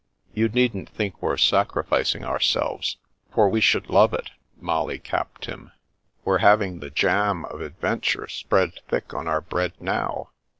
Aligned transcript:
"You 0.33 0.49
needn't 0.49 0.89
think 0.89 1.21
we're 1.21 1.37
sacrificing 1.37 2.25
ourselves, 2.25 2.97
for 3.31 3.47
we 3.47 3.61
should 3.61 3.87
love 3.87 4.15
it," 4.15 4.31
Molly 4.59 4.97
capped 4.97 5.45
him." 5.45 5.73
We're 6.25 6.39
having 6.39 6.79
the 6.79 6.89
jam 6.89 7.45
of 7.45 7.61
adventure 7.61 8.27
spread 8.27 8.79
thick 8.89 9.13
on 9.13 9.27
our 9.27 9.41
bread 9.41 9.73
now." 9.79 10.31